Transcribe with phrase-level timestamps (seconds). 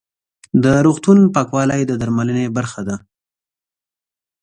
[0.63, 2.95] د روغتون پاکوالی د درملنې برخه ده.